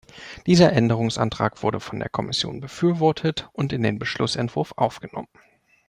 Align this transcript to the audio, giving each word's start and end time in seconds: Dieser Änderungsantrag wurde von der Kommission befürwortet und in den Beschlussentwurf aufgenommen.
Dieser 0.47 0.73
Änderungsantrag 0.73 1.61
wurde 1.61 1.79
von 1.79 1.99
der 1.99 2.09
Kommission 2.09 2.59
befürwortet 2.59 3.51
und 3.53 3.71
in 3.71 3.83
den 3.83 3.99
Beschlussentwurf 3.99 4.73
aufgenommen. 4.75 5.27